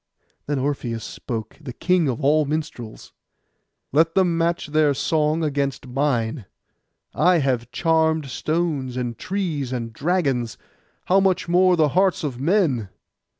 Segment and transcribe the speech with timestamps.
[0.47, 3.13] Then Orpheus spoke, the king of all minstrels,
[3.91, 6.47] 'Let them match their song against mine.
[7.13, 10.57] I have charmed stones, and trees, and dragons,
[11.05, 12.89] how much more the hearts of men!